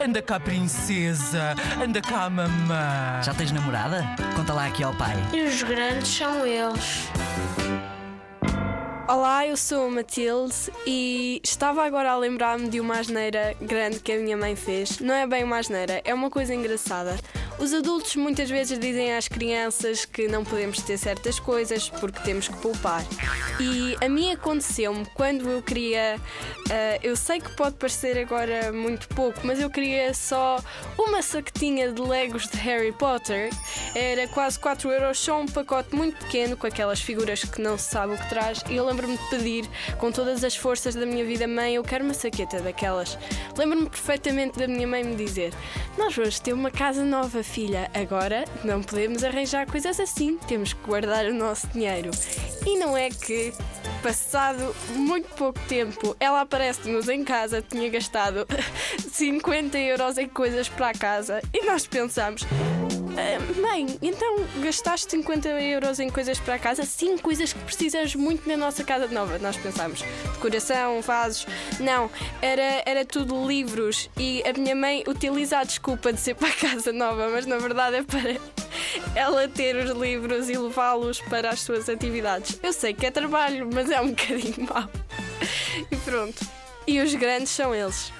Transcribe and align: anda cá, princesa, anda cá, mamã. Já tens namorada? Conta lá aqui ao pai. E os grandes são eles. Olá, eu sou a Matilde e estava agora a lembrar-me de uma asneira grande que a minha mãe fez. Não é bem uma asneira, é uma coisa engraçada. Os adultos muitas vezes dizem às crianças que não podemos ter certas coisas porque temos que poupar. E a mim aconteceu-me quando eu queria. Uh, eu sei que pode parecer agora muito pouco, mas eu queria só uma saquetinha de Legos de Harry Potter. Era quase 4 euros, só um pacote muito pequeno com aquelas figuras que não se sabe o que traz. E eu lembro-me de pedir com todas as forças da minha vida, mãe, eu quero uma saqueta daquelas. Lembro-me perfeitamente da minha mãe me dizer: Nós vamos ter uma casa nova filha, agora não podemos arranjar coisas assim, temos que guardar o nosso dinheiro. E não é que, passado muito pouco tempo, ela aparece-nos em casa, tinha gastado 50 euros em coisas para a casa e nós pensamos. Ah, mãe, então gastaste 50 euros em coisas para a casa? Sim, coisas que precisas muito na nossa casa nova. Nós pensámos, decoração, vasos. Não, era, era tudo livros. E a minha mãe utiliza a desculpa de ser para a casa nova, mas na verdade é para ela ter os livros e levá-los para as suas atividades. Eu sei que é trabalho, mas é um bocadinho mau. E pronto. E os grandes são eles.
anda 0.00 0.22
cá, 0.22 0.40
princesa, 0.40 1.54
anda 1.82 2.00
cá, 2.00 2.28
mamã. 2.28 3.22
Já 3.22 3.34
tens 3.34 3.52
namorada? 3.52 4.04
Conta 4.36 4.52
lá 4.52 4.66
aqui 4.66 4.82
ao 4.82 4.94
pai. 4.94 5.14
E 5.32 5.42
os 5.42 5.62
grandes 5.62 6.08
são 6.08 6.46
eles. 6.46 7.08
Olá, 9.06 9.46
eu 9.46 9.56
sou 9.56 9.86
a 9.86 9.90
Matilde 9.90 10.54
e 10.86 11.38
estava 11.44 11.84
agora 11.84 12.10
a 12.10 12.16
lembrar-me 12.16 12.68
de 12.68 12.80
uma 12.80 12.98
asneira 12.98 13.54
grande 13.60 14.00
que 14.00 14.10
a 14.12 14.18
minha 14.18 14.36
mãe 14.36 14.56
fez. 14.56 14.98
Não 14.98 15.14
é 15.14 15.26
bem 15.26 15.44
uma 15.44 15.58
asneira, 15.58 16.00
é 16.04 16.14
uma 16.14 16.30
coisa 16.30 16.54
engraçada. 16.54 17.16
Os 17.58 17.72
adultos 17.72 18.16
muitas 18.16 18.50
vezes 18.50 18.78
dizem 18.78 19.14
às 19.14 19.28
crianças 19.28 20.04
que 20.04 20.26
não 20.28 20.44
podemos 20.44 20.82
ter 20.82 20.98
certas 20.98 21.38
coisas 21.38 21.88
porque 21.88 22.20
temos 22.20 22.48
que 22.48 22.56
poupar. 22.56 23.04
E 23.60 23.96
a 24.04 24.08
mim 24.08 24.32
aconteceu-me 24.32 25.06
quando 25.14 25.48
eu 25.48 25.62
queria. 25.62 26.16
Uh, 26.68 26.98
eu 27.02 27.16
sei 27.16 27.40
que 27.40 27.54
pode 27.56 27.76
parecer 27.76 28.18
agora 28.18 28.72
muito 28.72 29.08
pouco, 29.08 29.40
mas 29.44 29.60
eu 29.60 29.70
queria 29.70 30.12
só 30.12 30.58
uma 30.98 31.22
saquetinha 31.22 31.92
de 31.92 32.00
Legos 32.00 32.48
de 32.48 32.56
Harry 32.58 32.92
Potter. 32.92 33.50
Era 33.94 34.26
quase 34.26 34.58
4 34.58 34.90
euros, 34.90 35.18
só 35.20 35.40
um 35.40 35.46
pacote 35.46 35.94
muito 35.94 36.18
pequeno 36.18 36.56
com 36.56 36.66
aquelas 36.66 37.00
figuras 37.00 37.44
que 37.44 37.60
não 37.60 37.78
se 37.78 37.90
sabe 37.90 38.14
o 38.14 38.18
que 38.18 38.28
traz. 38.28 38.60
E 38.68 38.74
eu 38.74 38.84
lembro-me 38.84 39.16
de 39.16 39.24
pedir 39.30 39.70
com 39.98 40.10
todas 40.10 40.42
as 40.42 40.56
forças 40.56 40.96
da 40.96 41.06
minha 41.06 41.24
vida, 41.24 41.46
mãe, 41.46 41.76
eu 41.76 41.84
quero 41.84 42.04
uma 42.04 42.14
saqueta 42.14 42.60
daquelas. 42.60 43.16
Lembro-me 43.56 43.88
perfeitamente 43.88 44.58
da 44.58 44.66
minha 44.66 44.86
mãe 44.86 45.04
me 45.04 45.14
dizer: 45.14 45.54
Nós 45.96 46.14
vamos 46.16 46.40
ter 46.40 46.52
uma 46.52 46.72
casa 46.72 47.04
nova 47.04 47.44
filha, 47.44 47.88
agora 47.94 48.44
não 48.64 48.82
podemos 48.82 49.22
arranjar 49.22 49.70
coisas 49.70 50.00
assim, 50.00 50.38
temos 50.48 50.72
que 50.72 50.82
guardar 50.84 51.26
o 51.26 51.34
nosso 51.34 51.68
dinheiro. 51.68 52.10
E 52.66 52.76
não 52.76 52.96
é 52.96 53.10
que, 53.10 53.52
passado 54.02 54.74
muito 54.96 55.28
pouco 55.36 55.60
tempo, 55.68 56.16
ela 56.18 56.40
aparece-nos 56.40 57.08
em 57.08 57.22
casa, 57.22 57.62
tinha 57.62 57.88
gastado 57.90 58.44
50 59.12 59.78
euros 59.78 60.18
em 60.18 60.28
coisas 60.28 60.68
para 60.68 60.88
a 60.88 60.94
casa 60.94 61.40
e 61.52 61.64
nós 61.64 61.86
pensamos. 61.86 62.42
Ah, 63.16 63.60
mãe, 63.60 63.86
então 64.02 64.44
gastaste 64.60 65.12
50 65.12 65.48
euros 65.48 66.00
em 66.00 66.10
coisas 66.10 66.38
para 66.40 66.54
a 66.54 66.58
casa? 66.58 66.84
Sim, 66.84 67.16
coisas 67.16 67.52
que 67.52 67.58
precisas 67.60 68.14
muito 68.14 68.48
na 68.48 68.56
nossa 68.56 68.82
casa 68.82 69.06
nova. 69.06 69.38
Nós 69.38 69.56
pensámos, 69.56 70.02
decoração, 70.34 71.00
vasos. 71.00 71.46
Não, 71.78 72.10
era, 72.42 72.82
era 72.84 73.04
tudo 73.04 73.46
livros. 73.46 74.10
E 74.16 74.42
a 74.42 74.52
minha 74.52 74.74
mãe 74.74 75.04
utiliza 75.06 75.58
a 75.58 75.64
desculpa 75.64 76.12
de 76.12 76.20
ser 76.20 76.34
para 76.34 76.48
a 76.48 76.52
casa 76.52 76.92
nova, 76.92 77.28
mas 77.28 77.46
na 77.46 77.58
verdade 77.58 77.96
é 77.98 78.02
para 78.02 78.36
ela 79.14 79.46
ter 79.48 79.76
os 79.76 79.90
livros 79.90 80.48
e 80.50 80.56
levá-los 80.56 81.20
para 81.20 81.50
as 81.50 81.60
suas 81.60 81.88
atividades. 81.88 82.58
Eu 82.62 82.72
sei 82.72 82.92
que 82.92 83.06
é 83.06 83.10
trabalho, 83.10 83.68
mas 83.72 83.90
é 83.90 84.00
um 84.00 84.08
bocadinho 84.08 84.68
mau. 84.68 84.90
E 85.90 85.96
pronto. 85.96 86.44
E 86.86 87.00
os 87.00 87.14
grandes 87.14 87.50
são 87.50 87.74
eles. 87.74 88.12